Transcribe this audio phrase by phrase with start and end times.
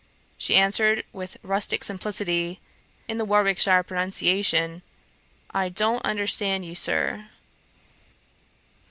[0.35, 2.59] She answered with rustick simplicity,
[3.07, 4.81] in the Warwickshire pronunciation,
[5.51, 7.27] 'I don't understand you, Sir.'